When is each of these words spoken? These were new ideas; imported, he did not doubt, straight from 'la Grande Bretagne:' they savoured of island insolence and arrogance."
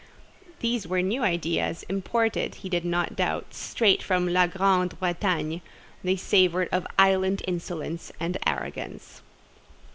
These 0.61 0.87
were 0.87 1.03
new 1.03 1.21
ideas; 1.21 1.83
imported, 1.87 2.55
he 2.65 2.69
did 2.69 2.83
not 2.83 3.15
doubt, 3.15 3.53
straight 3.53 4.01
from 4.01 4.27
'la 4.27 4.47
Grande 4.47 4.99
Bretagne:' 4.99 5.61
they 6.03 6.15
savoured 6.15 6.69
of 6.71 6.87
island 6.97 7.43
insolence 7.47 8.11
and 8.19 8.35
arrogance." 8.47 9.21